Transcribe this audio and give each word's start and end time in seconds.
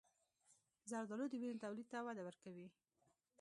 زردآلو 0.89 1.25
د 1.29 1.33
وینې 1.41 1.57
تولید 1.63 1.87
ته 1.91 1.97
وده 2.05 2.21
ورکوي. 2.27 2.67